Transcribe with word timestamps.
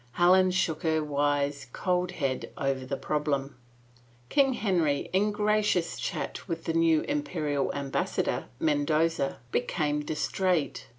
Helen 0.13 0.49
shook 0.49 0.81
her 0.81 1.03
wise, 1.03 1.67
cold 1.73 2.09
head 2.13 2.51
over 2.57 2.87
the 2.87 2.97
problem. 2.97 3.55
King 4.29 4.53
Henry, 4.53 5.11
in 5.13 5.31
gracious 5.31 5.99
chat 5.99 6.47
with 6.47 6.63
the 6.63 6.73
new 6.73 7.01
Imperial 7.01 7.71
Ambassador, 7.75 8.45
Mendoza, 8.59 9.37
became 9.51 10.03
distrait. 10.03 10.87